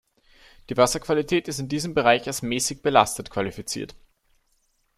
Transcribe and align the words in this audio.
Die 0.67 0.77
Wasserqualität 0.77 1.47
ist 1.47 1.59
in 1.59 1.69
diesem 1.69 1.93
Bereich 1.93 2.25
als 2.25 2.41
"mäßig 2.41 2.81
belastet" 2.81 3.29
qualifiziert. 3.29 3.95